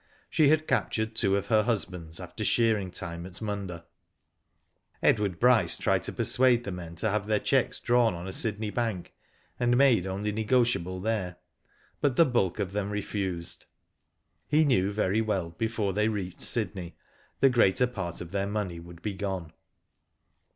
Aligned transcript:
She 0.31 0.49
had 0.49 0.67
captured 0.67 1.13
two 1.13 1.35
of 1.37 1.45
her 1.45 1.61
husbands 1.61 2.19
after 2.19 2.43
shearing 2.43 2.89
time 2.89 3.23
at 3.27 3.39
Munda. 3.39 3.85
Edward 5.03 5.39
Bryce 5.39 5.77
tried 5.77 6.01
to 6.01 6.11
persuade 6.11 6.63
the 6.63 6.71
men 6.71 6.95
to 6.95 7.09
have 7.11 7.27
their 7.27 7.37
cheques 7.39 7.79
drawn 7.79 8.15
on 8.15 8.27
a 8.27 8.33
Sydney 8.33 8.71
Bank, 8.71 9.13
and 9.59 9.77
made 9.77 10.07
only 10.07 10.31
negotiable 10.31 11.01
there, 11.01 11.35
but 12.01 12.15
the 12.15 12.25
bulk 12.25 12.57
of 12.57 12.71
them 12.71 12.89
refused. 12.89 13.67
He 14.47 14.65
knew 14.65 14.91
very 14.91 15.21
well 15.21 15.51
before 15.51 15.93
they 15.93 16.09
reached 16.09 16.41
Sydney 16.41 16.95
the 17.39 17.51
greater 17.51 17.85
part 17.85 18.21
of 18.21 18.31
their 18.31 18.47
money 18.47 18.79
would 18.79 19.03
be 19.03 19.13
gone. 19.13 19.53